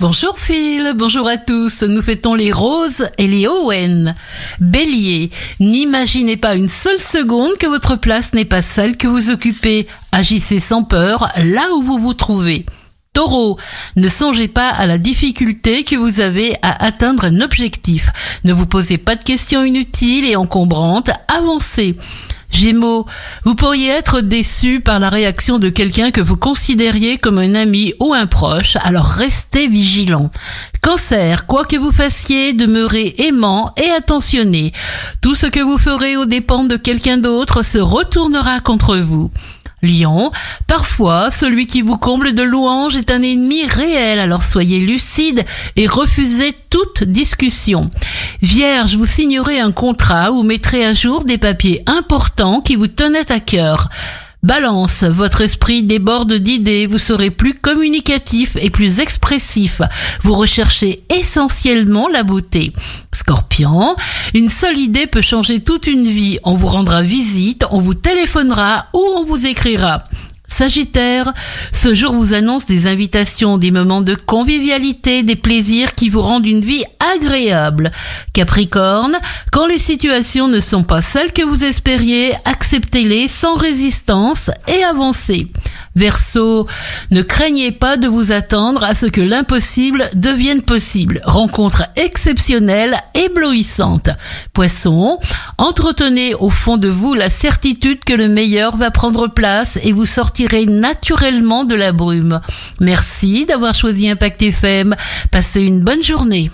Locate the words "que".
7.58-7.66, 8.96-9.06, 15.84-15.96, 26.10-26.20, 31.64-31.76, 35.46-35.60, 81.32-81.44, 89.06-89.20, 98.04-98.12